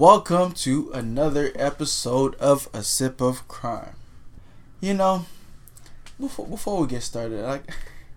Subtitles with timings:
[0.00, 3.96] welcome to another episode of A Sip of Crime.
[4.80, 5.26] You know,
[6.18, 7.70] before before we get started, like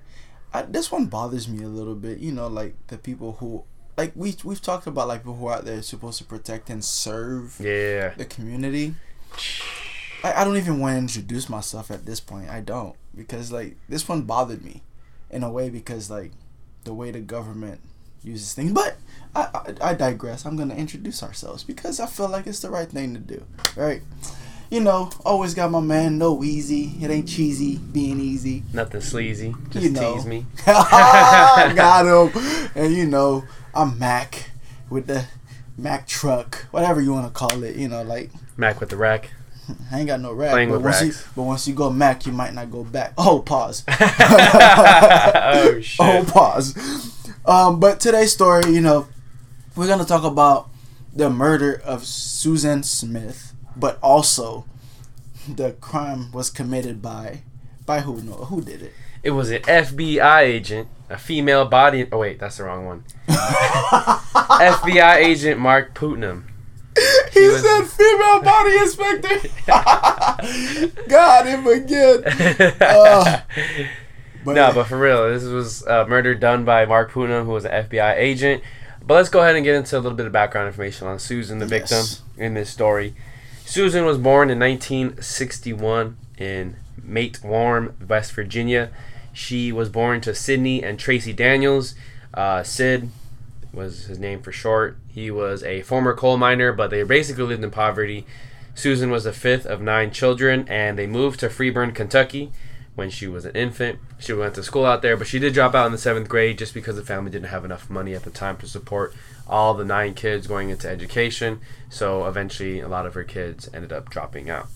[0.54, 2.20] I, this one bothers me a little bit.
[2.20, 3.66] You know, like the people who
[3.98, 6.86] like we we've talked about like people who are out there supposed to protect and
[6.86, 8.14] serve Yeah.
[8.16, 8.96] the community.
[10.24, 12.50] I, I don't even want to introduce myself at this point.
[12.50, 14.84] I don't because like this one bothered me
[15.30, 16.32] in a way because like
[16.86, 17.82] the way the government
[18.24, 18.72] uses things.
[18.72, 18.96] But
[19.36, 19.42] I,
[19.82, 20.46] I, I digress.
[20.46, 23.44] I'm gonna introduce ourselves because I feel like it's the right thing to do.
[23.76, 24.02] Right?
[24.70, 26.18] You know, always got my man.
[26.18, 26.96] No easy.
[27.00, 28.64] It ain't cheesy being easy.
[28.74, 29.54] Nothing sleazy.
[29.70, 30.16] Just You know.
[30.16, 30.46] tease me.
[30.66, 32.70] got him.
[32.76, 33.44] And you know,
[33.76, 34.50] I'm Mack
[34.90, 35.26] with the
[35.78, 37.76] Mack truck, whatever you want to call it.
[37.76, 39.32] You know, like Mack with the rack.
[39.92, 40.52] I ain't got no rack.
[40.52, 43.14] Playing but with once you, but once you go Mack, you might not go back.
[43.18, 43.84] Oh, pause.
[45.46, 46.00] Oh, oh shit.
[46.00, 47.13] oh, pause.
[47.46, 49.08] Um, but today's story, you know,
[49.76, 50.70] we're gonna talk about
[51.14, 54.66] the murder of Susan Smith, but also
[55.48, 57.42] the crime was committed by
[57.86, 58.22] by who?
[58.22, 58.94] No, who did it?
[59.24, 62.08] It was an FBI agent, a female body.
[62.12, 63.04] Oh wait, that's the wrong one.
[63.28, 66.48] FBI agent Mark Putnam.
[67.34, 69.50] He was- said female body inspector.
[71.10, 72.24] Got him again.
[72.80, 73.42] Uh,
[74.46, 77.66] But, no, but for real, this was a murder done by Mark Putnam, who was
[77.66, 78.64] an FBI agent.
[79.06, 81.60] But let's go ahead and get into a little bit of background information on Susan,
[81.60, 82.22] the victim, Yes.
[82.38, 83.16] in this story.
[83.66, 88.90] Susan was born in 1961 in Matewan, West Virginia.
[89.34, 91.96] She was born to Sidney and Tracy Daniels.
[92.34, 93.10] Uh, Sid
[93.74, 94.98] was his name for short.
[95.08, 98.26] He was a former coal miner, but they basically lived in poverty.
[98.76, 102.52] Susan was the fifth of nine children, and they moved to Freeburn, Kentucky
[102.96, 104.00] when she was an infant.
[104.20, 106.58] She went to school out there, but she did drop out in the seventh grade
[106.58, 109.14] just because the family didn't have enough money at the time to support
[109.48, 111.60] all the nine kids going into education.
[111.90, 114.68] So eventually, a lot of her kids ended up dropping out.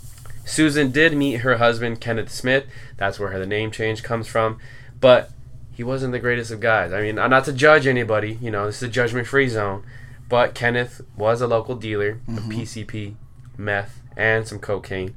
[0.45, 2.65] Susan did meet her husband, Kenneth Smith.
[2.95, 4.59] That's where her the name change comes from.
[4.99, 5.29] But
[5.73, 6.91] he wasn't the greatest of guys.
[6.91, 9.85] I mean, uh, not to judge anybody, you know, this is a judgment free zone.
[10.29, 12.51] But Kenneth was a local dealer of mm-hmm.
[12.51, 13.15] PCP,
[13.57, 15.15] meth, and some cocaine.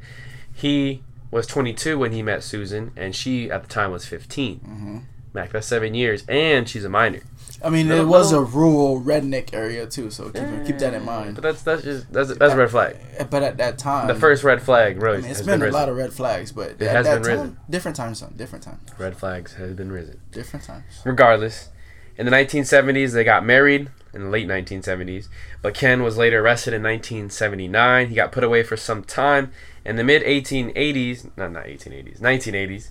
[0.52, 4.60] He was 22 when he met Susan, and she at the time was 15.
[4.60, 4.98] Mm-hmm.
[5.32, 7.20] Mack, that's seven years, and she's a minor.
[7.62, 11.04] I mean, it Little- was a rural redneck area too, so keep, keep that in
[11.04, 11.36] But mind.
[11.36, 12.96] that's that's just that's that's a red flag.
[13.18, 15.60] Uh, but at that time, The first red flag really I mean, it's has been,
[15.60, 17.56] been, a lot of red flags, but It at has that been time, risen.
[17.68, 20.20] different times, son, different times, red flags has been risen.
[20.32, 20.84] different times.
[21.04, 21.68] Regardless,
[22.16, 25.28] in the 1970s they got married in the late 1970s,
[25.62, 28.08] but Ken was later arrested in 1979.
[28.08, 29.52] He got put away for some time.
[29.84, 32.88] In the mid 1880s, no, not 1880s, 1980s,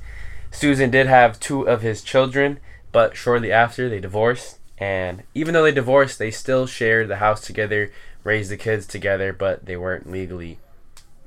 [0.52, 2.60] Susan did have two of his children,
[2.92, 4.58] but shortly after they divorced.
[4.78, 7.92] And even though they divorced, they still shared the house together,
[8.24, 10.60] raised the kids together, but they weren't legally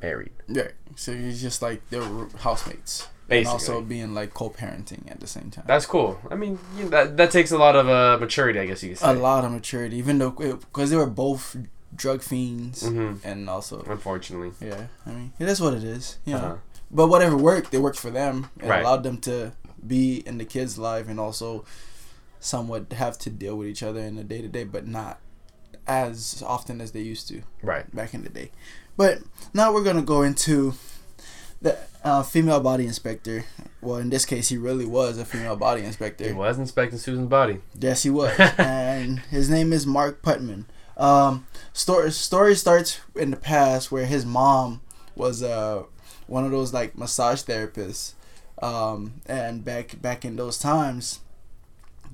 [0.01, 0.33] married.
[0.49, 3.39] Yeah, so it's just like they were housemates, Basically.
[3.39, 5.65] and also being like co-parenting at the same time.
[5.67, 6.21] That's cool.
[6.31, 8.91] I mean, you know, that that takes a lot of uh, maturity, I guess you
[8.91, 9.11] could say.
[9.11, 11.57] a lot of maturity, even though because they were both
[11.95, 13.19] drug fiends, Mhm.
[13.25, 14.53] and also Unfortunately.
[14.61, 16.39] yeah, I mean it is what it is, you know.
[16.39, 16.57] Uh-huh.
[16.91, 18.51] But whatever worked, it worked for them.
[18.61, 18.81] It Right.
[18.83, 19.53] allowed them to
[19.87, 21.65] be in the kids' life and also
[22.41, 25.19] somewhat have to deal with each other in the day to day, but not
[25.87, 27.87] as often as they used to Right.
[27.95, 28.51] back in the day.
[28.97, 29.19] But
[29.55, 30.75] now we're gonna go into
[31.61, 33.45] the uh, female body inspector.
[33.81, 36.27] Well, in this case, he really was a female body inspector.
[36.27, 37.59] He was inspecting Susan's body.
[37.79, 40.67] Yes, he was, and his name is Mark Putnam.
[40.97, 44.83] Um, story story starts in the past where his mom
[45.17, 45.85] was uh
[46.27, 48.15] one of those like massage therapists,
[48.63, 51.21] um, and back back in those times,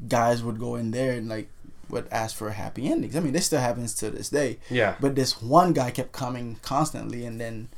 [0.09, 1.51] guys would go in there and like
[1.89, 3.17] would ask for happy endings.
[3.17, 4.59] I mean, this still happens to this day.
[4.71, 4.97] Yeah.
[5.01, 7.69] But this one guy kept coming constantly, and then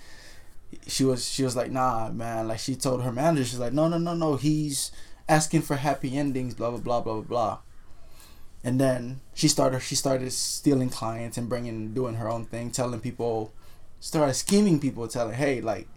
[0.87, 3.89] she was she was like, "Nah, man." Like she told her manager, she's like, "No,
[3.89, 4.37] no, no, no.
[4.37, 4.93] He's
[5.29, 7.59] asking for happy endings." Blah blah blah blah blah blah.
[8.63, 13.01] And then she started she started stealing clients and bringing doing her own thing, telling
[13.01, 13.53] people,
[14.01, 15.89] started scheming people, telling, "Hey, like,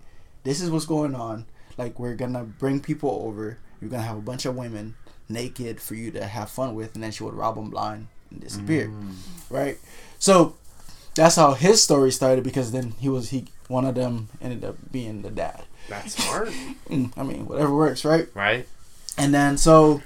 [0.44, 1.45] this is what's going on.
[1.77, 3.57] Like, we're gonna bring people over.
[3.81, 4.95] You're gonna have a bunch of women
[5.27, 8.42] naked for you to have fun with," and then she would rob them blind and
[8.42, 9.13] disappear mm.
[9.50, 9.77] right?
[10.19, 10.56] So
[11.15, 14.75] that's how his story started because then he was he one of them ended up
[14.92, 15.63] being the dad.
[15.89, 16.50] That's smart.
[16.89, 18.27] Mm, I mean, whatever works, right?
[18.33, 18.68] right?
[19.18, 20.01] And then so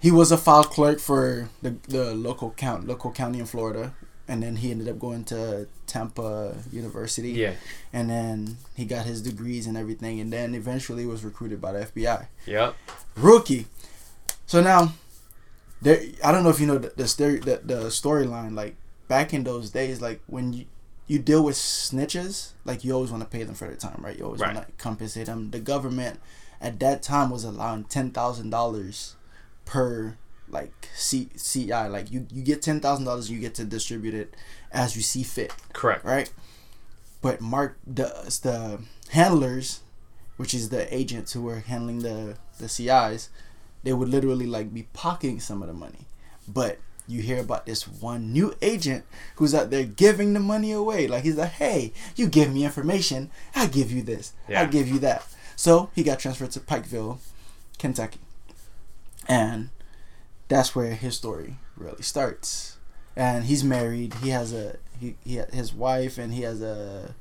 [0.00, 3.94] he was a file clerk for the the local count local county in Florida,
[4.26, 7.30] and then he ended up going to Tampa University.
[7.30, 7.54] Yeah.
[7.92, 11.86] And then he got his degrees and everything, and then eventually was recruited by the
[11.86, 12.26] FBI.
[12.46, 12.74] Yep.
[13.16, 13.66] Rookie.
[14.46, 14.92] So now,
[15.80, 16.00] there.
[16.24, 18.54] I don't know if you know the story the, the storyline.
[18.54, 18.76] Like
[19.08, 20.66] back in those days, like when you
[21.06, 24.18] you deal with snitches, like you always want to pay them for their time, right?
[24.18, 24.54] You always Right.
[24.54, 25.50] want to compensate them.
[25.50, 26.20] The government
[26.60, 29.16] at that time was allowing ten thousand dollars
[29.64, 30.16] per
[30.50, 31.88] like C- CI.
[31.88, 34.34] Like you, you get ten thousand dollars, you get to distribute it
[34.70, 36.04] as you see fit, Correct.
[36.04, 36.30] right?
[37.22, 38.06] But Mark the
[38.42, 38.80] the
[39.12, 39.80] handlers,
[40.36, 43.30] which is the agents who were handling the the CIs,
[43.82, 46.06] they would literally like be pocketing some of the money.
[46.46, 46.78] But
[47.08, 49.04] you hear about this one new agent
[49.36, 51.08] who's out there giving the money away.
[51.08, 54.62] Like he's like, hey, you give me information, I give you this, Yeah.
[54.62, 55.26] I give you that.
[55.56, 57.18] So he got transferred to Pikeville,
[57.78, 58.20] Kentucky,
[59.26, 59.70] and
[60.48, 62.76] that's where his story really starts.
[63.16, 64.14] And he's married.
[64.22, 67.14] He has a he, he his wife, and he has a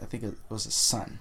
[0.00, 1.20] I think it was a son.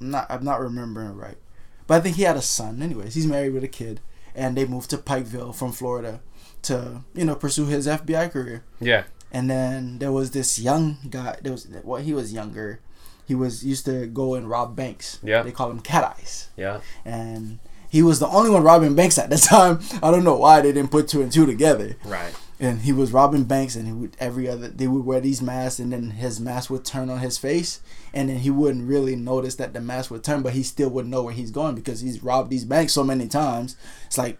[0.00, 1.38] I'm not I'm not remembering right,
[1.86, 2.82] but I think he had a son.
[2.82, 4.00] Anyways, he's married with a kid,
[4.34, 6.20] and they moved to Pikeville from Florida
[6.62, 8.64] to you know pursue his FBI career.
[8.80, 9.04] Yeah.
[9.30, 11.36] And then there was this young guy.
[11.42, 12.80] There was well, he was younger.
[13.26, 15.18] He was used to go and rob banks.
[15.22, 15.42] Yeah.
[15.42, 16.80] They call him Cat Eyes, Yeah.
[17.04, 19.80] and he was the only one robbing banks at the time.
[20.02, 21.96] I don't know why they didn't put two and two together.
[22.04, 22.34] Right.
[22.60, 25.78] And he was robbing banks, and he would every other they would wear these masks,
[25.80, 27.80] and then his mask would turn on his face,
[28.12, 31.06] and then he wouldn't really notice that the mask would turn, but he still would
[31.06, 33.76] know where he's going because he's robbed these banks so many times.
[34.06, 34.38] It's like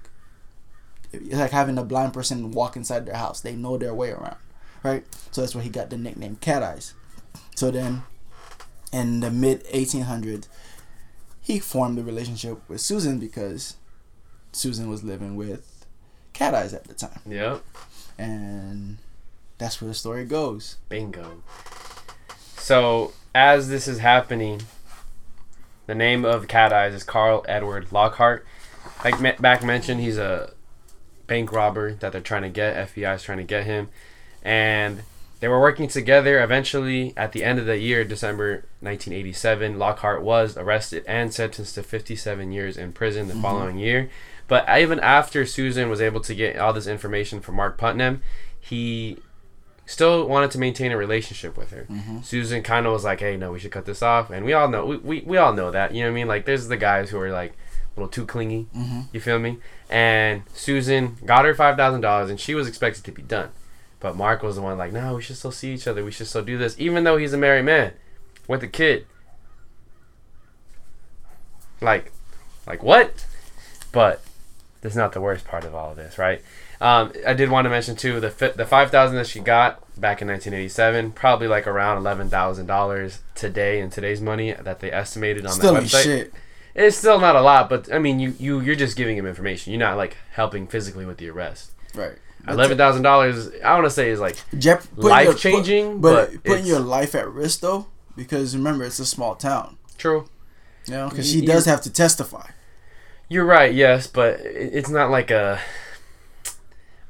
[1.13, 3.41] it's like having a blind person walk inside their house.
[3.41, 4.37] They know their way around,
[4.83, 5.05] right?
[5.31, 6.95] So that's where he got the nickname Cat Eyes.
[7.55, 8.03] So then,
[8.93, 10.49] in the mid 1800s,
[11.41, 13.77] he formed a relationship with Susan because
[14.53, 15.85] Susan was living with
[16.33, 17.59] Cat Eyes at the time, Yeah.
[18.19, 18.99] and
[19.59, 20.77] that's where the story goes.
[20.89, 21.43] Bingo.
[22.57, 24.63] So as this is happening,
[25.87, 28.47] the name of Cat Eyes is Carl Edward Lockhart.
[29.05, 30.53] Like me- back mentioned, he's a
[31.33, 32.89] bank robber that they're trying to get.
[32.89, 33.89] FBI is trying to get him,
[34.43, 35.01] and
[35.41, 36.43] they were working together.
[36.43, 41.83] Eventually, at the end of the year, December 1987, Lockhart was arrested and sentenced to
[41.83, 43.43] 57 years in prison the mm-hmm.
[43.43, 44.11] following year.
[44.47, 48.21] But even after Susan was able to get all this information from Mark Putnam,
[48.61, 49.17] he
[49.87, 51.87] still wanted to maintain a relationship with her.
[51.91, 52.21] Mm-hmm.
[52.21, 54.69] Susan kind of was like, "Hey, no, we should cut this off." And we all
[54.69, 55.95] know, we, we, we all know that.
[55.95, 56.29] You know what I mean?
[56.29, 57.55] Like, there's the guys who are like
[57.97, 58.67] a little too clingy.
[58.77, 59.07] Mhm.
[59.13, 59.59] You feel me?
[59.91, 63.51] And Susan got her five thousand dollars, and she was expected to be done.
[64.01, 66.05] But Mark was the one like, "No, we should still see each other.
[66.05, 67.93] We should still do this, even though he's a married man
[68.49, 69.07] with a kid."
[71.81, 72.13] Like,
[72.67, 73.27] like what?
[73.93, 74.23] But
[74.81, 76.41] that's not the worst part of all of this, right?
[76.81, 79.79] Um, I did want to mention too the fi- the five thousand that she got
[80.01, 84.91] back in 1987, probably like around eleven thousand dollars today in today's money that they
[84.91, 86.03] estimated on Still ain't website.
[86.03, 86.35] shit.
[86.75, 89.73] It's still not a lot, but I mean, you you you're just giving him information.
[89.73, 91.73] You're not like helping physically with the arrest.
[91.95, 92.17] Right.
[92.49, 96.03] Eleven thousand dollars, I want to say is like Jep- putting your- life changing, put-
[96.03, 97.87] but, but, putting your life at risk though,
[98.17, 99.77] because remember it's a small town.
[99.99, 100.27] true.
[100.87, 102.49] You know, because she you- does have to testify.
[103.29, 105.61] You're right, yes, but it's not like a.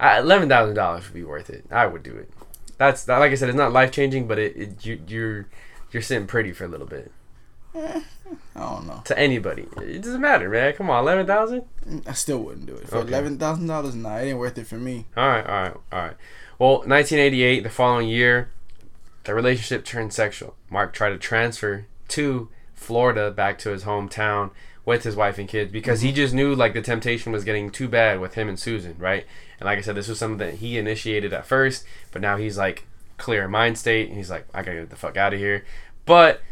[0.01, 1.65] Eleven thousand dollars would be worth it.
[1.71, 2.29] I would do it.
[2.77, 5.47] That's like I said, it's not life changing, but it, it you, you're
[5.93, 7.13] you're sitting pretty for a little bit
[7.75, 8.01] eh,
[8.55, 9.03] I don't know.
[9.05, 9.67] to anybody.
[9.79, 10.73] It doesn't matter, man.
[10.75, 11.65] Come on, eleven thousand.
[12.07, 13.09] I still wouldn't do it for Okay.
[13.09, 13.95] eleven thousand dollars.
[13.95, 15.07] Nah, it ain't worth it for me.
[15.17, 16.17] All right, all right, all right.
[16.59, 18.51] Well, 1988, the following year,
[19.25, 20.55] the relationship turned sexual.
[20.71, 24.51] Mark tried to transfer to Florida back to his hometown
[24.85, 26.17] with his wife and kids because he mm-hmm.
[26.17, 29.27] just knew like the temptation was getting too bad with him and Susan, right?
[29.59, 32.59] And like I said, this was something that he initiated at first, but now he's
[32.59, 35.65] like clear mind state and he's like, I gotta get the fuck out of here.
[36.05, 36.43] But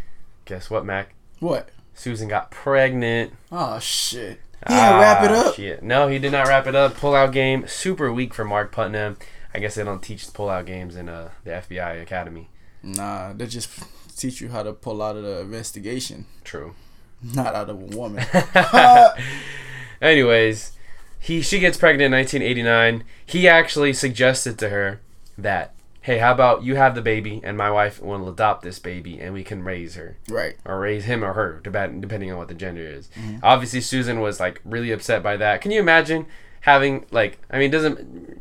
[0.45, 1.15] guess what, Mack?
[1.41, 1.71] What?
[1.95, 3.33] Susan got pregnant.
[3.51, 4.41] Oh shit.
[4.69, 5.55] He didn't wrap it Ah, up.
[5.55, 5.83] shit.
[5.83, 6.95] No, he did not wrap it up.
[6.97, 9.17] Pull out game, super weak for Mark Putnam.
[9.55, 12.49] I guess they don't teach pull out games in uh, the FBI Academy.
[12.83, 13.71] Nah, they just
[14.17, 16.75] teach you how to pull out of the investigation, True.
[17.23, 18.25] not out of a woman.
[20.03, 20.73] Anyways,
[21.19, 23.05] he she gets pregnant in 1989.
[23.27, 25.01] He actually suggested to her
[25.37, 29.21] that, hey, how about you have the baby and my wife will adopt this baby
[29.21, 30.57] and we can raise her right.
[30.65, 33.09] or raise him or her, depending on what the gender is.
[33.09, 33.39] Mm-hmm.
[33.43, 35.61] Obviously, Susan was like really upset by that.
[35.61, 36.27] Can you imagine
[36.63, 37.39] having like?
[37.51, 38.41] I mean, doesn't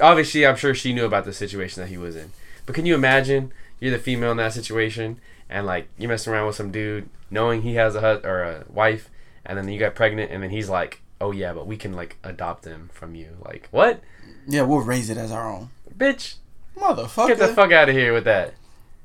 [0.00, 2.30] obviously I'm sure she knew about the situation that he was in,
[2.66, 5.18] but can you imagine you're the female in that situation
[5.48, 8.64] and like you're messing around with some dude knowing he has a hus- or a
[8.68, 9.08] wife,
[9.46, 12.18] and then you get pregnant and then he's like, oh yeah, but we can like
[12.22, 13.36] adopt him from you.
[13.42, 14.02] Like what,
[14.46, 15.70] Yeah, we'll raise it as our own.
[15.96, 16.34] bitch?
[16.76, 17.28] Motherfucker.
[17.28, 18.54] Get the fuck out of here with that.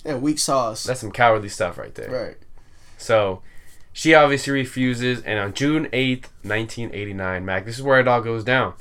[0.06, 0.84] Yeah, weak sauce.
[0.84, 2.10] That's some cowardly stuff right there.
[2.10, 2.38] right.
[2.98, 3.42] So
[3.94, 8.44] she obviously refuses, and on June 8th, 1989, Mack, this is where it all goes
[8.44, 8.74] down.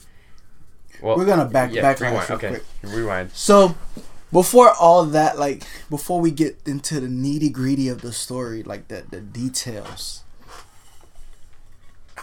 [1.02, 2.30] Well, We're gonna back yeah, back rewind.
[2.30, 2.64] Okay, quick.
[2.82, 3.30] rewind.
[3.32, 3.74] So,
[4.32, 8.88] before all that, like before we get into the nitty gritty of the story, like
[8.88, 10.22] the the details,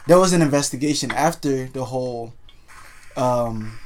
[0.07, 2.33] there was an investigation after the whole
[3.15, 3.77] um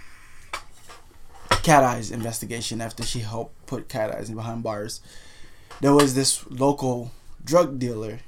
[1.67, 5.01] cat eyes investigation after she helped put cat eyes behind bars.
[5.81, 7.11] There was this local
[7.43, 8.19] drug dealer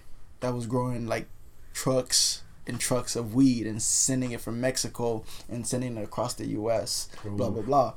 [0.41, 1.29] that was growing like
[1.74, 6.48] trucks and trucks of weed and sending it from Mexico and sending it across the
[6.48, 7.93] US blah blah blah.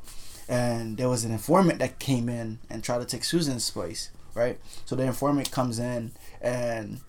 [0.49, 4.59] And there was an informant that came in and tried to take Susan's place right?
[4.85, 7.01] So the informant comes in and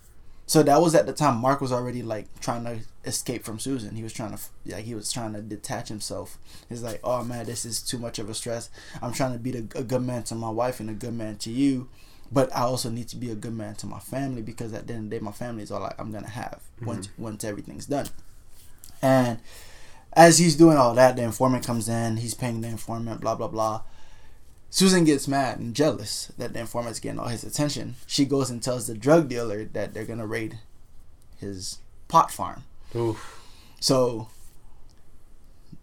[0.46, 3.96] so that was at the time Mark was already like trying to escape from Susan.
[3.96, 6.38] He was trying to like he was trying to detach himself.
[6.68, 8.70] He's like, "Oh man, this is too much of a stress.
[9.02, 11.38] I'm trying to be a, a good man to my wife and a good man
[11.38, 11.88] to you,
[12.32, 14.94] but I also need to be a good man to my family because at the
[14.94, 16.88] end of the day, my family is all like I'm gonna have mm-hmm.
[16.88, 18.08] once once everything's done."
[19.02, 19.40] And
[20.14, 22.18] as he's doing all that, the informant comes in.
[22.18, 23.22] He's paying the informant.
[23.22, 23.82] Blah blah blah.
[24.74, 27.94] Susan gets mad and jealous that the informant's getting all his attention.
[28.08, 30.58] She goes and tells the drug dealer that they're gonna raid
[31.40, 31.78] his
[32.08, 32.64] pot farm.
[32.96, 33.40] Oof.
[33.80, 34.30] So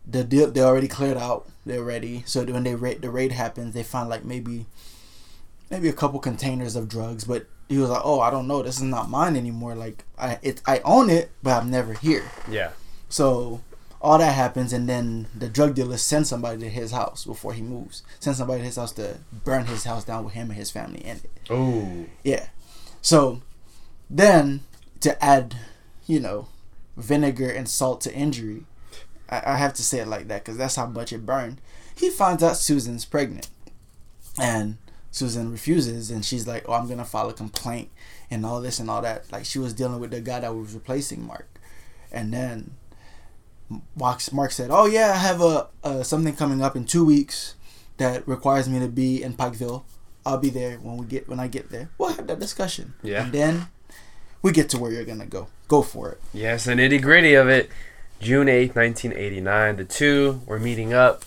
[0.04, 1.48] the deal they already cleared out.
[1.64, 2.24] They're ready.
[2.26, 4.66] So when they raid the raid happens, they find like maybe
[5.70, 7.22] maybe a couple containers of drugs.
[7.22, 8.60] But he was like, "Oh, I don't know.
[8.60, 9.76] This is not mine anymore.
[9.76, 12.72] Like I it I own it, but I'm never here." Yeah.
[13.08, 13.60] So
[14.02, 17.62] all that happens and then the drug dealer sends somebody to his house before he
[17.62, 18.02] moves.
[18.18, 21.00] Sends somebody to his house to burn his house down with him and his family
[21.00, 21.30] in it.
[21.50, 22.06] Oh.
[22.24, 22.48] Yeah.
[23.02, 23.42] So
[24.08, 24.60] then
[25.00, 25.56] to add
[26.06, 26.48] you know
[26.96, 28.64] vinegar and salt to injury
[29.30, 31.60] i, I have to say it like that because that's how much it burned.
[31.94, 33.48] He finds out susan's pregnant.
[34.38, 34.78] And
[35.12, 37.90] susan refuses and she's like oh i'm gonna file a complaint
[38.30, 39.30] and all this and all that.
[39.30, 41.48] Like she was dealing with the guy that was replacing mark.
[42.12, 42.72] And then
[43.96, 47.54] Mark, Mark said, "Oh yeah, I have a, a something coming up in two weeks
[47.98, 49.84] that requires me to be in Pikeville.
[50.26, 51.90] I'll be there when we get when I get there.
[51.98, 52.94] We'll have that discussion.
[53.02, 53.68] Yeah, and then
[54.42, 55.48] we get to where you're gonna go.
[55.68, 56.20] Go for it.
[56.32, 57.70] Yes, the nitty gritty of it.
[58.20, 59.76] June eighth, nineteen eighty nine.
[59.76, 61.24] The two were meeting up.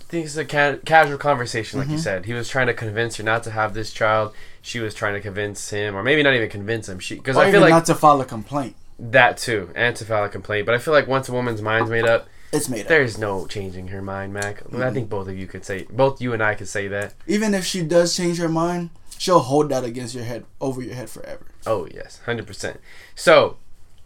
[0.00, 1.96] I think it's a ca- casual conversation, like mm-hmm.
[1.96, 2.26] you said.
[2.26, 4.32] He was trying to convince her not to have this child.
[4.62, 7.00] She was trying to convince him, or maybe not even convince him.
[7.00, 8.76] She because I feel like not to file a complaint.
[8.98, 10.66] That too, and to file a complaint.
[10.66, 12.88] But I feel like once a woman's mind's made up, it's made up.
[12.88, 14.64] There's no changing her mind, Mack.
[14.64, 14.82] Mm-hmm.
[14.82, 17.14] I think both of you could say, both you and I could say that.
[17.26, 20.94] Even if she does change her mind, she'll hold that against your head, over your
[20.94, 21.46] head forever.
[21.66, 22.80] Oh yes, hundred percent.
[23.14, 23.58] So,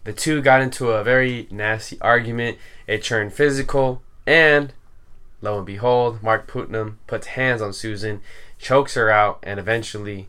[0.03, 2.57] the two got into a very nasty argument.
[2.87, 4.73] It turned physical, and
[5.41, 8.21] lo and behold, Mark Putnam puts hands on Susan,
[8.57, 10.27] chokes her out, and eventually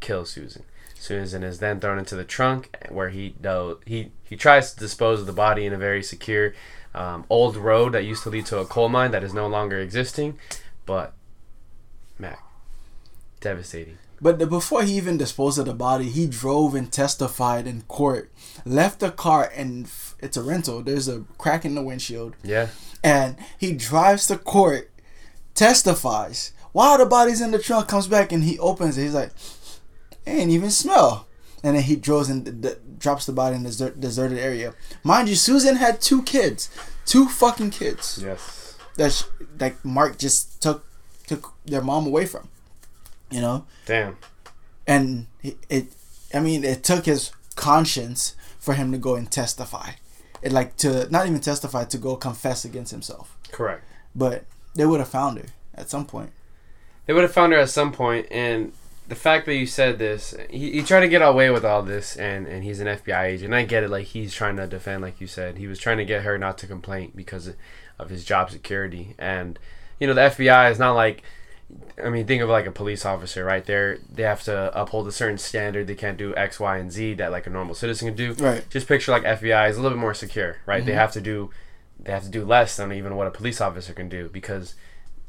[0.00, 0.64] kills Susan.
[1.00, 3.34] Susan is then thrown into the trunk, where he
[3.86, 6.52] he he tries to dispose of the body in a very secure
[6.94, 9.78] um, old road that used to lead to a coal mine that is no longer
[9.78, 10.38] existing.
[10.84, 11.14] But
[12.18, 12.44] Mack,
[13.40, 13.96] devastating.
[14.20, 18.30] But the, before he even disposed of the body, he drove and testified in court.
[18.66, 20.82] Left the car and it's a rental.
[20.82, 22.36] There's a crack in the windshield.
[22.42, 22.68] Yeah.
[23.02, 24.90] And he drives to court,
[25.54, 26.52] testifies.
[26.72, 29.04] While the body's in the trunk, comes back and he opens it.
[29.04, 29.32] He's like,
[30.26, 31.26] ain't even smell.
[31.62, 34.74] And then he draws and d- drops the body in the desert- deserted area.
[35.04, 36.70] Mind you, Susan had two kids,
[37.04, 38.20] two fucking kids.
[38.22, 38.76] Yes.
[38.96, 39.24] That sh-
[39.56, 40.86] that Mark just took
[41.26, 42.48] took their mom away from.
[43.30, 43.66] You know.
[43.86, 44.16] Damn.
[44.86, 45.86] And it, it,
[46.34, 49.92] I mean, it took his conscience for him to go and testify.
[50.42, 53.36] It like to not even testify to go confess against himself.
[53.52, 53.84] Correct.
[54.14, 56.30] But they would have found her at some point.
[57.06, 58.72] They would have found her at some point, and
[59.10, 62.14] the fact that you said this, he, he tried to get away with all this,
[62.14, 63.52] and, and he's an FBI agent.
[63.52, 66.04] I get it, like he's trying to defend, like you said, he was trying to
[66.04, 67.52] get her not to complain because
[67.98, 69.16] of his job security.
[69.18, 69.58] And
[69.98, 71.24] you know, the FBI is not like,
[72.02, 73.66] I mean, think of like a police officer, right?
[73.66, 75.88] There, they have to uphold a certain standard.
[75.88, 78.32] They can't do X, Y, and Z that like a normal citizen can do.
[78.34, 78.64] Right.
[78.70, 80.78] Just picture like FBI is a little bit more secure, right?
[80.78, 80.86] Mm-hmm.
[80.86, 81.50] They have to do,
[81.98, 84.76] they have to do less than even what a police officer can do because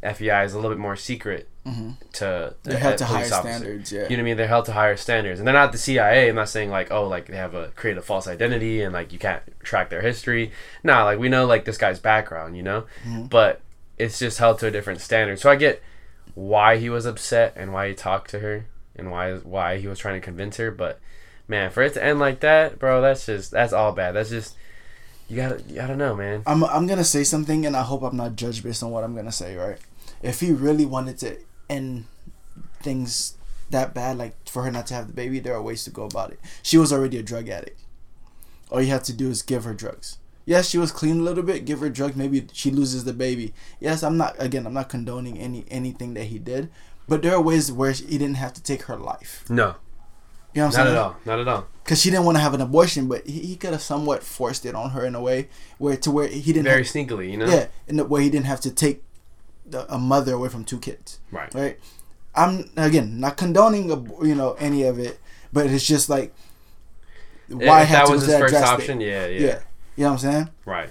[0.03, 1.91] FBI is a little bit more secret mm-hmm.
[2.13, 3.41] to they're held to higher officer.
[3.41, 3.91] standards.
[3.91, 4.37] Yeah, you know what I mean.
[4.37, 6.29] They're held to higher standards, and they're not the CIA.
[6.29, 9.13] I'm not saying like oh like they have a create a false identity and like
[9.13, 10.51] you can't track their history.
[10.83, 13.23] Nah, like we know like this guy's background, you know, mm-hmm.
[13.23, 13.61] but
[13.97, 15.39] it's just held to a different standard.
[15.39, 15.81] So I get
[16.33, 18.65] why he was upset and why he talked to her
[18.95, 20.99] and why why he was trying to convince her, but
[21.47, 24.13] man, for it to end like that, bro, that's just that's all bad.
[24.13, 24.55] That's just
[25.27, 26.43] you gotta I don't know, man.
[26.47, 29.15] I'm I'm gonna say something, and I hope I'm not judged based on what I'm
[29.15, 29.77] gonna say, right?
[30.21, 31.37] if he really wanted to
[31.71, 32.05] end
[32.81, 33.35] things
[33.69, 36.03] that bad, like for her not to have the baby, there are ways to go
[36.03, 36.39] about it.
[36.61, 37.79] She was already a drug addict.
[38.69, 40.17] All you have to do is give her drugs.
[40.45, 41.65] Yes, she was clean a little bit.
[41.65, 43.53] Give her drugs, maybe she loses the baby.
[43.79, 44.35] Yes, I'm not.
[44.39, 46.69] Again, I'm not condoning any anything that he did,
[47.07, 49.45] but there are ways where he didn't have to take her life.
[49.49, 49.75] No,
[50.53, 50.85] You know what I'm saying?
[50.87, 51.15] Not at all.
[51.25, 51.67] Not at all.
[51.83, 54.65] Because she didn't want to have an abortion, but he, he could have somewhat forced
[54.65, 55.47] it on her in a way
[55.77, 56.63] where to where he didn't.
[56.65, 57.47] Very have, sneakily, you know.
[57.47, 59.03] yeah, in the way he didn't have to take
[59.65, 61.19] the, a mother away from two kids.
[61.31, 61.53] Right.
[61.53, 61.79] Right.
[62.33, 65.19] I'm again not condoning ab- you know any of it,
[65.51, 66.33] but it's just like
[67.47, 68.79] why if have that to was his that first drastic?
[68.79, 69.59] option, yeah, yeah, Yeah.
[69.97, 70.49] You know what I'm saying?
[70.65, 70.89] Right.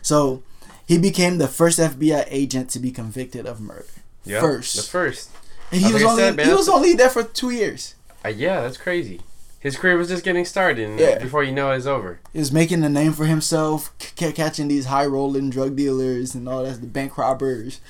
[0.00, 0.42] So
[0.86, 3.84] he became the first FBI agent to be convicted of murder.
[4.24, 4.40] Yeah.
[4.40, 4.76] First.
[4.76, 5.30] The first.
[5.70, 7.94] And he was only said, man, he was only there for two years.
[8.24, 9.20] Uh, yeah, that's crazy.
[9.60, 11.18] His career was just getting started, and Yeah.
[11.18, 12.20] before you know it, it's over.
[12.32, 16.48] He was making a name for himself, c- catching these high rolling drug dealers and
[16.48, 17.80] all that, the bank robbers.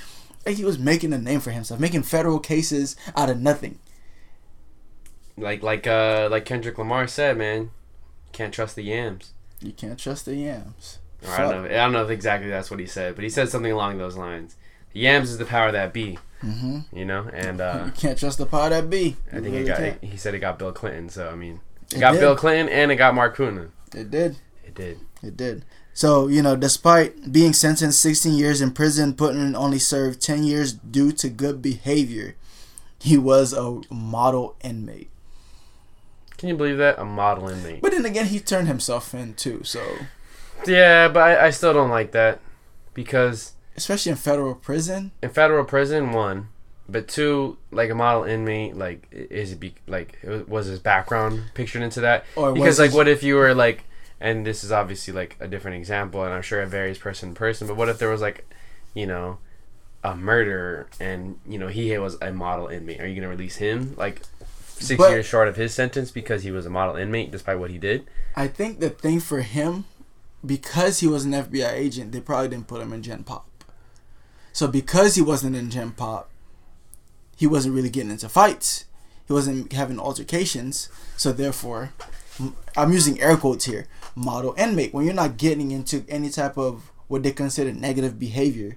[0.48, 3.78] Like he was making a name for himself, making federal cases out of nothing.
[5.36, 7.70] Like like uh like Kendrick Lamar said, man,
[8.32, 9.34] can't trust the yams.
[9.60, 11.00] You can't trust the yams.
[11.22, 11.68] Or I don't know.
[11.68, 14.16] I don't know if exactly that's what he said, but he said something along those
[14.16, 14.56] lines.
[14.94, 16.96] The yams is the power that be, Mm-hmm.
[16.96, 17.28] you know.
[17.30, 19.16] And uh, you can't trust the power that be.
[19.30, 19.76] I think really it got.
[19.76, 20.02] can't.
[20.04, 21.10] He said it got Bill Clinton.
[21.10, 22.20] So I mean, it, It got did.
[22.20, 23.72] Bill Clinton and it got Mark Putnam.
[23.94, 24.38] It did.
[24.64, 25.00] It did.
[25.22, 25.66] It did.
[25.98, 30.72] So, you know, despite being sentenced 16 years in prison, Putnam only served 10 years
[30.72, 32.36] due to good behavior.
[33.00, 35.10] He was a model inmate.
[36.36, 37.00] Can you believe that?
[37.00, 37.82] A model inmate.
[37.82, 39.62] But then again, he turned himself in too.
[39.64, 39.82] So,
[40.68, 42.38] Yeah, but I, I still don't like that
[42.94, 46.46] because especially in federal prison, in federal prison, one,
[46.88, 51.82] but two, like a model inmate, like is it be like was- his background pictured
[51.82, 52.24] into that?
[52.36, 53.82] or Because like, his- what if you were like,
[54.20, 57.34] and this is obviously like a different example, and I'm sure it varies person to
[57.34, 57.66] person.
[57.66, 58.48] But what if there was like,
[58.94, 59.38] you know,
[60.04, 63.00] a murder, and you know he was a model inmate?
[63.00, 64.22] Are you gonna release him like
[64.78, 67.70] six But- years short of his sentence because he was a model inmate despite what
[67.70, 68.06] he did?
[68.36, 69.84] I think the thing for him,
[70.46, 73.44] because he was an FBI agent, they probably didn't put him in Gen Pop.
[74.52, 76.30] So because he wasn't in Gen Pop,
[77.36, 78.84] he wasn't really getting into fights.
[79.26, 80.88] He wasn't having altercations.
[81.16, 81.90] So therefore,
[82.76, 83.86] I'm using air quotes here.
[84.14, 84.92] Model inmate.
[84.94, 88.76] When you're not getting into any type of what they consider negative behavior,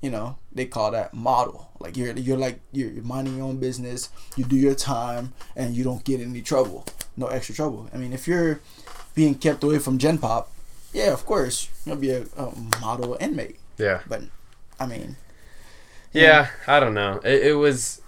[0.00, 1.70] you know, they call that model.
[1.80, 4.10] Like you're you're like you're minding your own business.
[4.36, 6.84] You do your time and you don't get any trouble.
[7.16, 7.88] No extra trouble.
[7.92, 8.60] I mean, if you're
[9.14, 10.50] being kept away from Gen Pop,
[10.92, 13.56] yeah, of course you'll be a, a model inmate.
[13.78, 14.00] Yeah.
[14.08, 14.22] But
[14.78, 15.16] I mean,
[16.12, 17.20] Yeah, I don't know.
[17.24, 18.00] It, it was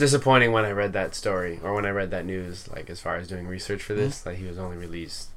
[0.00, 2.68] disappointing when I read that story or when I read that news.
[2.68, 5.28] Like as far as doing research for this, that he was only released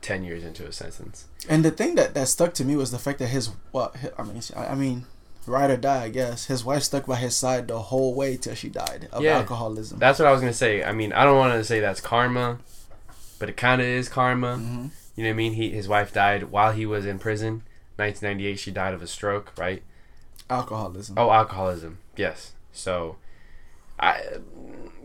[0.00, 1.26] ten years into his sentence.
[1.48, 4.22] And the thing that, that stuck to me was the fact that his well, I
[4.22, 5.04] mean, I mean,
[5.46, 6.46] ride or die, I guess.
[6.46, 9.36] His wife stuck by his side the whole way till she died of Yeah.
[9.38, 9.98] alcoholism.
[9.98, 10.82] That's what I was gonna say.
[10.82, 12.58] I mean, I don't want to say that's karma,
[13.38, 14.56] but it kind of is karma.
[14.56, 15.52] hmm You know what I mean?
[15.54, 17.62] He his wife died while he was in prison.
[17.96, 19.52] 1998, she died of a stroke.
[19.58, 19.82] Right?
[20.50, 21.16] Alcoholism.
[21.18, 21.98] Oh, alcoholism.
[22.16, 22.52] Yes.
[22.72, 23.16] So,
[23.98, 24.22] I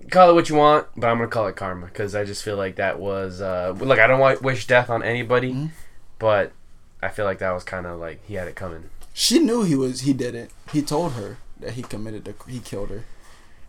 [0.10, 2.58] call it what you want, but I'm gonna call it karma because I just feel
[2.58, 4.00] like that was uh, look.
[4.00, 5.70] I don't want wish death on anybody, Mhm.
[6.20, 6.52] but
[7.02, 9.76] I feel like that was kind of like he had it coming, She knew he
[9.76, 10.52] was he did it.
[10.72, 13.04] He told her that he committed the he killed her.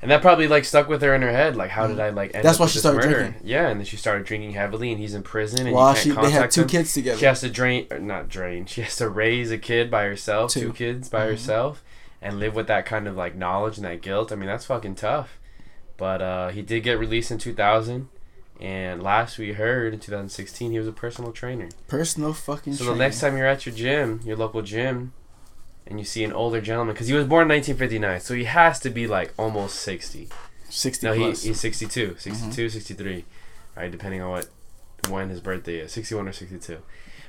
[0.03, 1.55] and that probably like stuck with her in her head.
[1.55, 2.35] Like, how did I like?
[2.35, 2.45] End.
[2.45, 3.19] That's why she started murder?
[3.21, 3.43] drinking.
[3.45, 6.31] Yeah, and then she started drinking heavily, and he's in prison, and can't she they
[6.31, 6.69] had two him.
[6.69, 7.19] kids together.
[7.21, 8.67] She has to drain, not drain.
[8.73, 10.73] She has to raise a kid by herself, two, Two.
[10.73, 11.31] kids by Mhm.
[11.31, 11.85] herself,
[12.23, 14.33] and live with that kind of like knowledge and that guilt.
[14.33, 15.39] I mean, that's fucking tough.
[15.97, 18.09] But uh, he did get released in 2000,
[18.61, 21.69] and last we heard in 2016 he was a personal trainer.
[21.89, 22.75] Personal fucking.
[22.75, 25.13] So the next time you're at your gym, your local gym,
[25.87, 28.81] and you see an older gentleman, because he was born in 1959, so he has
[28.81, 30.29] to be like almost 60.
[30.69, 33.25] sixty No, he, he's 62, 62, 63,
[33.77, 33.91] right?
[33.91, 34.49] Depending on what
[35.09, 36.79] when his birthday is, 61 or 62.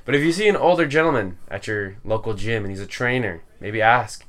[0.04, 3.42] But if you see an older gentleman at your local gym and he's a trainer,
[3.60, 4.24] maybe ask,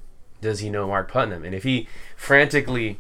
[0.46, 1.44] does he know Mark Putnam?
[1.44, 3.00] And if he frantically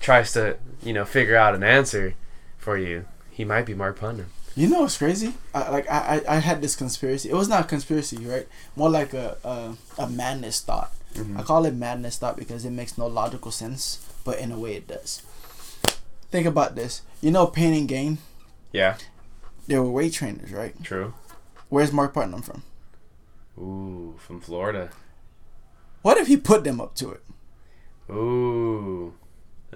[0.00, 2.14] tries to, you know, figure out an answer
[2.58, 4.26] for you, he might be Mark Putnam.
[4.56, 5.34] You know what's crazy?
[5.54, 7.30] I, like I, I I had this conspiracy.
[7.30, 8.48] It was not a conspiracy, right?
[8.74, 10.92] More like a a, a madness thought.
[11.14, 11.38] Mm-hmm.
[11.38, 14.74] I call it madness thought because it makes no logical sense, but in a way
[14.74, 15.22] it does.
[16.30, 17.02] Think about this.
[17.20, 18.18] You know, Pain and Gain.
[18.72, 18.96] Yeah,
[19.66, 20.74] They were weight trainers, right?
[20.84, 21.14] true.
[21.68, 22.62] Where's Mark Putnam from?
[23.58, 24.90] Ooh, from Florida.
[26.02, 27.22] What if he put them up to it?
[28.10, 29.14] Ooh.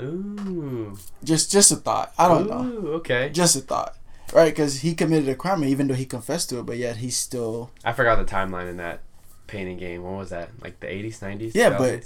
[0.00, 0.96] Ooh.
[1.22, 2.12] Just just a thought.
[2.18, 2.88] I don't know.
[2.94, 3.30] Okay.
[3.30, 3.96] Just a thought,
[4.32, 4.50] right?
[4.52, 7.70] Because he committed a crime, even though he confessed to it, but yet he's still
[7.84, 9.00] I forgot the timeline in that
[9.46, 10.02] Pain and Gain.
[10.02, 10.50] What was that?
[10.62, 11.52] Like the 80s, 90s?
[11.54, 12.04] Yeah, but-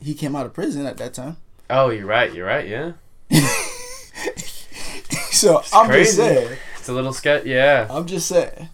[0.00, 1.36] he came out of prison at that time.
[1.68, 2.32] Oh, you're right.
[2.32, 2.66] You're right.
[2.68, 2.92] Yeah.
[5.30, 6.04] so I'm crazy.
[6.04, 6.58] just saying.
[6.78, 7.44] It's a little sketch.
[7.44, 7.86] Yeah.
[7.90, 8.68] I'm just saying.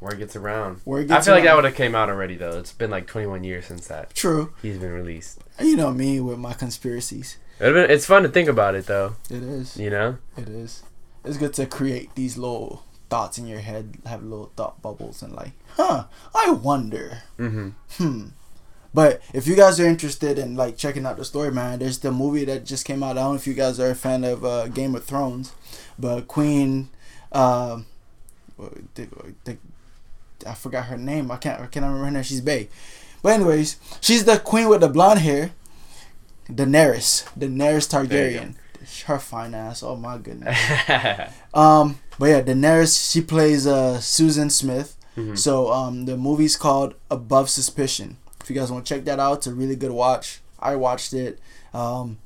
[0.00, 0.80] Word gets around.
[0.84, 2.58] Word I gets feel like that would have came out already though.
[2.58, 4.54] It's been like 21 years since that True.
[4.62, 5.40] he's been released.
[5.60, 7.36] You know me with my conspiracies.
[7.60, 9.16] It's fun to think about it though.
[9.30, 9.76] It is.
[9.76, 10.18] You know.
[10.36, 10.82] It is.
[11.24, 15.34] It's good to create these little thoughts in your head, have little thought bubbles, and
[15.34, 16.04] like, huh?
[16.34, 17.22] I wonder.
[17.38, 17.70] Mm-hmm.
[18.02, 18.28] Hmm.
[18.94, 22.12] But if you guys are interested in like checking out the story, man, there's the
[22.12, 23.18] movie that just came out.
[23.18, 25.52] I don't know if you guys are a fan of uh, Game of Thrones,
[25.98, 26.88] but Queen,
[27.32, 27.82] uh,
[28.94, 29.08] the,
[29.44, 29.58] the,
[30.46, 31.30] I forgot her name.
[31.30, 31.60] I can't.
[31.60, 32.22] I can't remember her name.
[32.22, 32.68] She's Bay.
[33.22, 35.50] But anyways, she's the queen with the blonde hair.
[36.50, 38.54] Daenerys, Daenerys Targaryen.
[39.06, 39.82] Her fine ass.
[39.82, 40.56] Oh my goodness.
[41.54, 43.10] Um, but yeah, Daenerys.
[43.10, 44.96] She plays uh Susan Smith.
[45.16, 45.36] Mhm.
[45.36, 48.16] So um, the movie's called Above Suspicion.
[48.40, 50.40] If you guys want to check that out, it's a really good watch.
[50.60, 51.38] I watched it.
[51.74, 52.18] Um,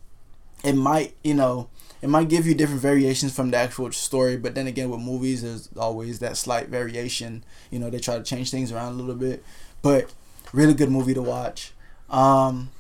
[0.64, 1.68] it might, you know,
[2.00, 5.42] it might give you different variations from the actual story, but then again, with movies,
[5.42, 7.44] there's always that slight variation.
[7.70, 9.44] You know, they try to change things around a little bit,
[9.82, 10.12] but
[10.52, 11.72] really good movie to watch.
[12.10, 12.70] Um,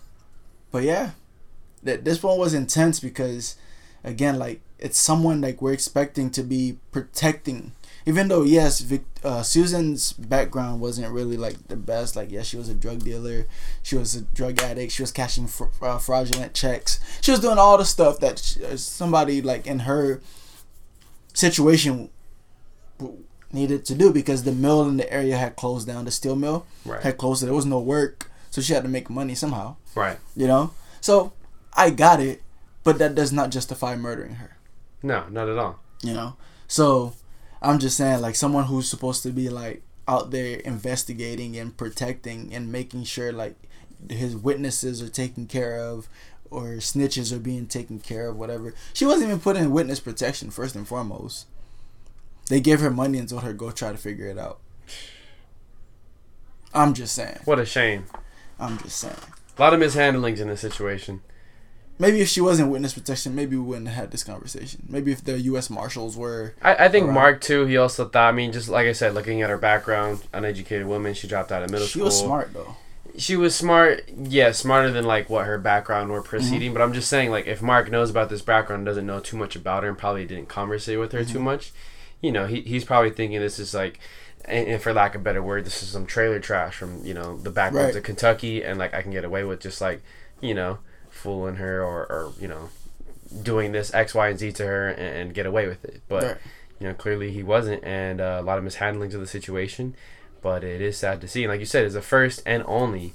[0.72, 1.12] but yeah,
[1.82, 3.56] that this one was intense because,
[4.02, 7.72] again, like it's someone like we're expecting to be protecting
[8.06, 12.16] even though yes Vic, uh, susan's background wasn't really like the best.
[12.16, 13.46] Like yes she was a drug dealer.
[13.82, 14.92] She was a drug addict.
[14.92, 17.00] She was cashing fr- uh, fraudulent checks.
[17.20, 20.20] She was doing all the stuff that she, uh, somebody like in her
[21.34, 22.10] situation
[22.98, 26.04] w- needed to do because the mill in the area had closed down.
[26.04, 27.02] The steel mill right.
[27.02, 28.30] had closed there was no work.
[28.50, 29.76] So she had to make money somehow.
[29.94, 30.18] Right.
[30.36, 30.72] you know?
[31.00, 31.32] So
[31.74, 32.42] i got it
[32.84, 34.56] but that does not justify murdering her.
[35.02, 35.78] No, not at all.
[36.02, 36.36] you know?
[36.66, 37.14] So
[37.62, 42.52] i'm just saying like someone who's supposed to be like out there investigating and protecting
[42.52, 43.54] and making sure like
[44.10, 46.08] his witnesses are taken care of
[46.52, 48.74] or snitches are being taken care of whatever.
[48.92, 51.46] She wasn't even put in witness protection first and foremost.
[52.48, 54.58] They gave her money and told her go try to figure it out.
[56.74, 57.38] I'm just saying.
[57.44, 58.06] What a shame.
[58.58, 59.16] i'm just saying.
[59.56, 61.22] A lot of mishandlings in this situation.
[61.98, 65.12] Maybe if she was in witness protection maybe we wouldn't have had this conversation maybe
[65.12, 67.14] if the u.s marshals were I, I think Alright.
[67.14, 67.66] Mark too.
[67.66, 68.28] He also thought.
[68.28, 71.14] I mean, just like I said, looking at her background, uneducated woman.
[71.14, 72.02] She dropped out of middle she school.
[72.02, 72.76] She was smart though
[73.18, 74.08] She was smart.
[74.16, 76.68] Yeah, smarter than like what her background or proceeding.
[76.70, 76.74] Mm-hmm.
[76.74, 79.54] But I'm just saying, like, if Mark knows about this background, doesn't know too much
[79.54, 81.44] about her, and probably didn't conversate with her too Mm-hmm.
[81.44, 81.72] much,
[82.22, 83.98] you know, he, he's probably thinking this is like.
[84.44, 87.36] And for lack of a better word, this is some trailer trash from you know
[87.36, 87.96] the backwoods Right.
[87.96, 90.02] of Kentucky, and like I can get away with just like
[90.40, 90.78] you know
[91.12, 92.70] fooling her or, or you know
[93.42, 96.02] doing this X, Y, and Z to her and, and get away with it.
[96.08, 96.36] But Right.
[96.80, 99.94] you know, clearly he wasn't, and uh, a lot of mishandlings of the situation.
[100.42, 103.14] But it is sad to see, and like you said, it's the first and only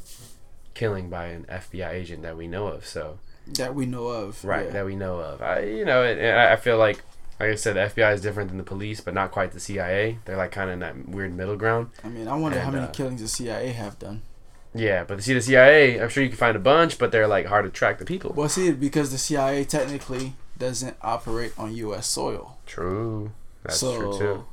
[0.74, 2.86] killing by an FBI agent that we know of.
[2.86, 3.20] So
[3.58, 4.72] that we know of right, yeah.
[4.72, 5.42] that we know of.
[5.42, 7.02] I, you know, it, and I feel like,
[7.40, 10.20] like I said, the FBI is different than the police, but not quite the CIA.
[10.26, 11.90] They're like kind of in that weird middle ground.
[12.04, 14.22] I mean, I wonder how many uh, killings the CIA have done.
[14.78, 17.46] Yeah, but see, the CIA, I'm sure you can find a bunch, but they're like
[17.46, 18.34] hard to track the people.
[18.36, 22.08] Well, see, because the CIA technically doesn't operate on U.S.
[22.08, 22.58] soil.
[22.66, 23.32] True,
[23.63, 24.46] that's so, true too.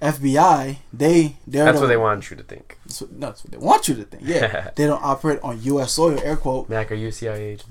[0.00, 2.78] FBI, they they're That's the, what they want you to think.
[2.86, 4.22] That's what, no, that's what they want you to think.
[4.24, 5.92] Yeah, they don't operate on U.S.
[5.92, 6.18] soil.
[6.24, 6.68] Air quote.
[6.68, 7.68] Mack, are you a CIA agent?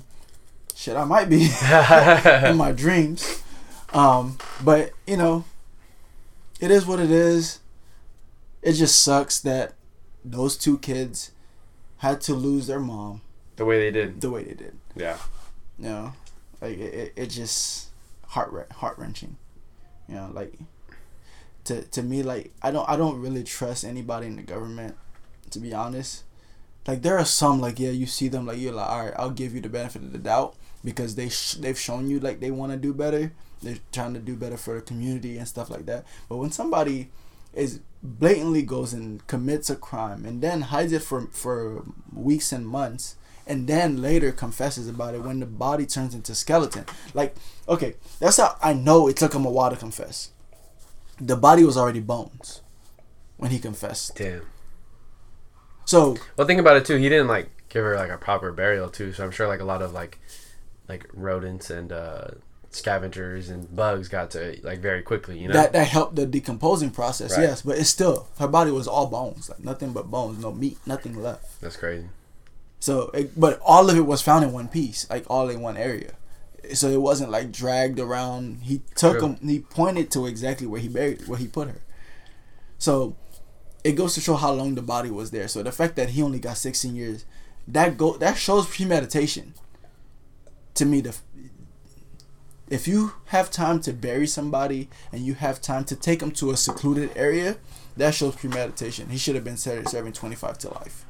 [0.76, 1.44] Shit, I might be
[2.48, 3.44] in my dreams.
[3.94, 5.44] Um, but you know,
[6.60, 7.60] it is what it is.
[8.62, 9.74] It just sucks that
[10.24, 11.32] those two kids
[12.00, 13.22] had to lose their mom
[13.56, 14.22] the way they did.
[14.22, 14.78] the way they did.
[14.96, 15.18] Yeah.
[15.78, 16.14] You know,
[16.62, 17.90] like it, it, it just
[18.28, 19.38] heart heart wrenching.
[20.08, 20.54] You know, like
[21.66, 24.96] to to me, like I don't I don't really trust anybody in the government.
[25.52, 26.24] To be honest,
[26.88, 29.32] like there are some like yeah you see them like you're like all right I'll
[29.32, 32.52] give you the benefit of the doubt because they sh- they've shown you like they
[32.52, 33.32] want to do better.
[33.62, 36.06] They're trying to do better for the community and stuff like that.
[36.30, 37.10] But when somebody
[37.54, 41.84] is blatantly goes and commits a crime and then hides it for for
[42.14, 43.16] weeks and months
[43.50, 46.86] and then later confesses about it when the body turns into skeleton.
[47.16, 47.36] Like,
[47.68, 50.30] okay, that's how I know it took him a while to confess.
[51.20, 52.62] The body was already bones
[53.38, 54.16] when he confessed.
[54.16, 54.44] Damn.
[55.84, 56.98] So Well, think about it too.
[56.98, 59.14] He didn't like give her like a proper burial too.
[59.14, 60.20] So I'm sure like a lot of like
[60.88, 62.28] like rodents and uh,
[62.72, 65.40] scavengers and bugs got to it, like very quickly.
[65.40, 65.54] You know.
[65.54, 67.44] that that helped the decomposing process, Right.
[67.44, 67.62] yes.
[67.62, 71.22] But it's still her body was all bones, like nothing but bones, no meat, nothing
[71.22, 71.60] left.
[71.62, 72.10] That's crazy.
[72.80, 75.76] So, it, but all of it was found in one piece, like all in one
[75.78, 76.14] area.
[76.74, 78.62] So it wasn't like dragged around.
[78.64, 79.30] He took True.
[79.30, 79.48] him.
[79.48, 81.82] He pointed to exactly where he buried, where he put her.
[82.78, 83.16] So,
[83.84, 85.48] it goes to show how long the body was there.
[85.48, 87.26] So the fact that he only got 16 years,
[87.68, 89.54] that go that shows premeditation.
[90.76, 91.16] To me, the
[92.70, 96.52] if you have time to bury somebody and you have time to take them to
[96.52, 97.58] a secluded area,
[97.98, 99.10] That shows premeditation.
[99.10, 101.06] He should have been ser- serving 25 to life.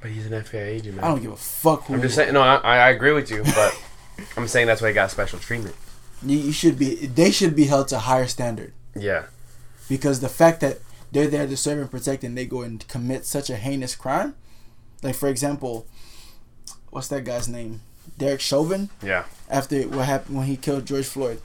[0.00, 1.04] But he's an FBI agent, man.
[1.04, 1.94] I don't give a fuck who.
[1.94, 2.32] I'm just saying.
[2.32, 3.72] No, I, I agree with you, but
[4.36, 5.74] I'm saying that's why he got special treatment.
[6.24, 6.94] You, you should be.
[7.06, 9.24] They should be held to a higher standard Yeah.
[9.88, 10.78] because the fact that
[11.10, 14.36] they're there to serve and protect, and they go and commit such a heinous crime,
[15.02, 15.86] like for example,
[16.90, 17.80] what's that guy's name?
[18.16, 18.90] Derek Chauvin.
[19.02, 19.24] Yeah.
[19.50, 21.40] After what happened when he killed George Floyd,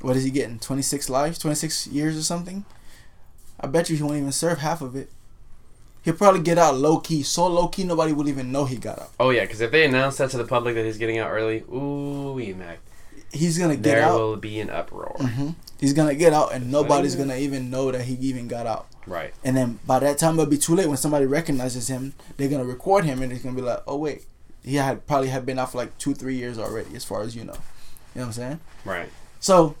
[0.00, 0.58] what is he getting?
[0.58, 2.64] 26 lives, 26 years or something.
[3.60, 5.10] I bet you he won't even serve half of it.
[6.02, 8.98] He'll probably get out low key, so low key nobody would even know he got
[8.98, 9.10] out.
[9.18, 11.60] Oh yeah, because if they announce that to the public that he's getting out early,
[11.72, 12.80] ooh, we Mack,
[13.32, 14.12] He's gonna get there out.
[14.16, 15.16] There will be an uproar.
[15.18, 18.86] hmm He's gonna get out, and nobody's gonna even know that he even got out.
[19.06, 19.32] Right.
[19.42, 20.86] And then by that time it'll be too late.
[20.88, 24.24] When somebody recognizes him, they're gonna record him, and it's gonna be like, oh wait,
[24.64, 27.36] he had probably had been out for like two, three years already, as far as
[27.36, 27.58] you know.
[28.14, 28.60] You know what I'm saying?
[28.84, 29.08] Right.
[29.40, 29.76] So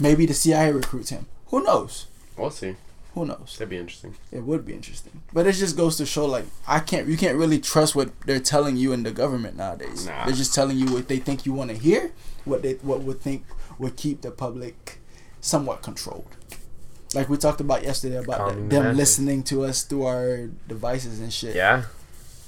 [0.00, 1.26] maybe the CIA recruits him.
[1.46, 2.06] Who knows?
[2.36, 2.76] We'll see.
[3.14, 3.56] Who knows?
[3.58, 4.14] That'd be interesting.
[4.30, 7.08] It would be interesting, but it just goes to show like I can't.
[7.08, 10.06] You can't really trust what they're telling you in the government nowadays.
[10.06, 10.24] Nah.
[10.24, 12.12] They're just telling you what they think you want to hear,
[12.44, 13.44] what they what would think
[13.78, 14.98] would keep the public
[15.40, 16.36] somewhat controlled.
[17.14, 20.46] Like we talked about yesterday about Calming the, the them listening to us through our
[20.68, 21.56] devices and shit.
[21.56, 21.84] Yeah.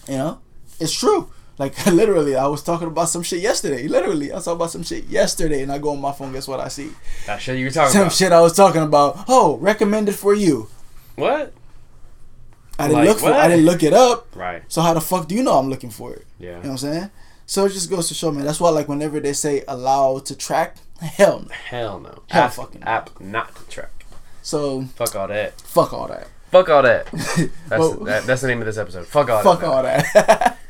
[0.07, 0.41] You know,
[0.79, 1.31] it's true.
[1.61, 3.87] Like literally, I was talking about some shit yesterday.
[3.87, 6.33] Literally, I was talking about some shit yesterday, and I go on my phone.
[6.33, 6.91] Guess what I see?
[7.27, 8.13] That shit you were talking Some about.
[8.13, 9.27] Some shit I was talking about.
[9.29, 10.69] Oh, recommended for you.
[11.17, 11.53] What?
[12.79, 13.31] I didn't Like look for.
[13.31, 14.35] I didn't look it up.
[14.35, 14.63] Right.
[14.69, 16.25] So how the fuck do you know I'm looking for it?
[16.39, 16.49] Yeah.
[16.49, 17.11] You know what I'm saying?
[17.45, 18.47] So it just goes to show, man.
[18.47, 21.55] That's why, like, whenever they say allow to track, hell no.
[21.55, 22.23] Hell no.
[22.31, 24.07] Hell app, fucking app not to track.
[24.41, 25.61] So Fuck all that.
[25.61, 26.27] fuck all that.
[26.51, 27.05] Fuck all that.
[27.69, 29.07] That's that, that's the name of this episode.
[29.07, 30.07] Fuck all fuck that.
[30.07, 30.57] Fuck all that.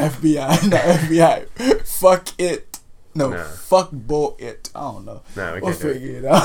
[0.00, 1.86] FBI, not FBI.
[1.86, 2.78] fuck it.
[3.14, 3.42] No, Nah.
[3.44, 4.70] fuck bull it.
[4.74, 5.22] I don't know.
[5.36, 5.94] No, we we'll can't do it.
[5.94, 6.42] figure it out.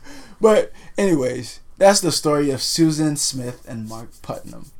[0.40, 4.70] but anyways, that's the story of Susan Smith and Mark Putnam.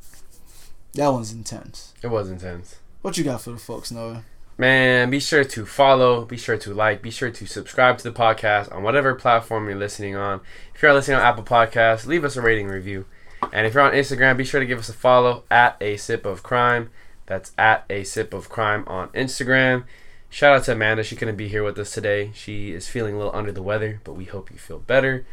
[0.93, 1.93] That one's intense.
[2.01, 2.75] It was intense.
[3.01, 4.23] What you got for the folks, Noah?
[4.57, 8.11] Man, be sure to follow, be sure to like, be sure to subscribe to the
[8.11, 10.41] podcast on whatever platform you're listening on.
[10.75, 13.05] If you're listening on Apple Podcasts, leave us a rating review.
[13.53, 16.25] And if you're on Instagram, be sure to give us a follow at a sip
[16.25, 16.91] of crime.
[17.25, 19.85] That's at a sip of crime on Instagram.
[20.29, 21.03] Shout out to Amanda.
[21.03, 22.31] She couldn't be here with us today.
[22.33, 25.25] She is feeling a little under the weather, but we hope you feel better.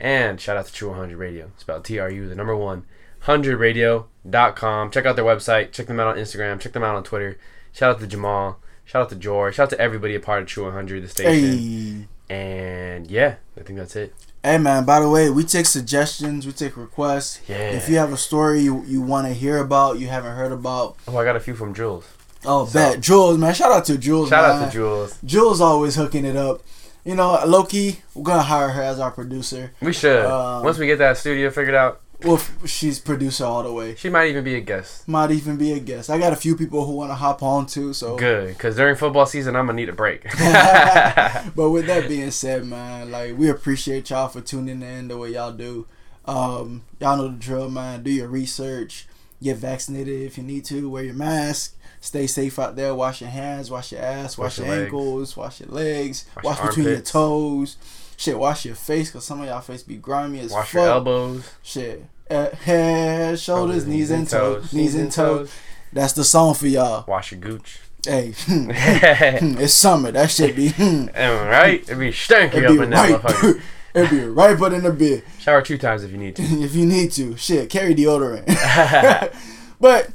[0.00, 1.46] And shout out to True 100 Radio.
[1.46, 2.86] It's spelled T R U, the number one,
[3.24, 4.90] 100radio.com.
[4.90, 5.72] Check out their website.
[5.72, 6.60] Check them out on Instagram.
[6.60, 7.38] Check them out on Twitter.
[7.72, 8.58] Shout out to Jamal.
[8.84, 9.56] Shout out to George.
[9.56, 12.08] Shout out to everybody a part of True 100, the station.
[12.28, 12.34] Hey.
[12.34, 14.14] And yeah, I think that's it.
[14.44, 17.40] Hey man, by the way, we take suggestions, we take requests.
[17.48, 17.56] Yeah.
[17.72, 20.96] If you have a story you, you want to hear about, you haven't heard about,
[21.08, 22.04] Oh, I got a few from Jules.
[22.46, 23.52] oh, So- bet Jules, man.
[23.54, 24.28] Shout out to Jules.
[24.28, 25.18] Shout out to Jules.
[25.24, 26.62] Jules always hooking it up.
[27.04, 29.72] You know, Loki, we're gonna hire her as our producer.
[29.80, 30.24] We should.
[30.24, 33.94] Um, Once we get that studio figured out, Well, she's producer all the way.
[33.94, 35.06] she might even be a guest.
[35.06, 36.10] Might even be a guest.
[36.10, 37.92] I got a few people who want to hop on too.
[37.92, 40.24] So Good, because during football season, I'm gonna need a break.
[41.54, 45.34] but with that being said, man, like we appreciate y'all for tuning in the way
[45.34, 45.86] y'all do.
[46.24, 48.02] Um, y'all know the drill, man.
[48.02, 49.06] Do your research.
[49.40, 50.90] Get vaccinated if you need to.
[50.90, 51.76] Wear your mask.
[52.00, 52.94] Stay safe out there.
[52.94, 53.70] Wash your hands.
[53.70, 54.36] Wash your ass.
[54.36, 55.36] Wash, Wash your your ankles.
[55.36, 56.26] Wash your legs.
[56.36, 57.76] Wash Wash, your between your toes.
[58.18, 60.74] Shit, wash your face because some of y'all face be grimy as Wash fuck.
[60.74, 62.04] Wash your elbows, Shit.
[62.28, 64.72] Uh, head, shoulders, knees, and toes.
[64.72, 65.54] Knees and toes.
[65.92, 67.04] That's the song for y'all.
[67.06, 67.78] Wash your gooch.
[68.04, 70.10] Hey, hmm, hmm, it's summer.
[70.10, 70.70] That shit be.
[70.70, 71.06] Hmm.
[71.14, 71.80] Right?
[71.82, 73.62] It'd be stanky It'd up be in that motherfucker.
[73.94, 75.22] It'd be right but in the bed.
[75.38, 76.42] Shower two times if you need to.
[76.42, 77.36] if you need to.
[77.36, 78.46] Shit, carry deodorant.
[79.80, 80.10] but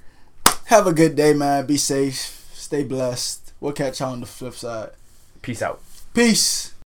[0.65, 1.65] have a good day, man.
[1.65, 2.49] Be safe.
[2.51, 3.53] Stay blessed.
[3.61, 4.89] We'll catch y'all on the flip side.
[5.41, 5.81] Peace out.
[6.13, 6.72] Peace.